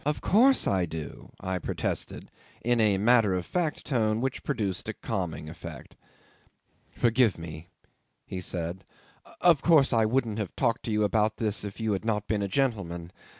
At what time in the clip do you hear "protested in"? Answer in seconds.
1.59-2.81